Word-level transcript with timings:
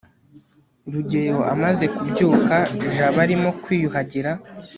rugeyo 0.91 1.37
amaze 1.53 1.85
kubyuka, 1.95 2.55
jabo 2.93 3.17
arimo 3.25 3.49
kwiyuhagira 3.63 4.31